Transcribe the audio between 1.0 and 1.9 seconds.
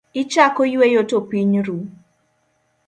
to piny ru.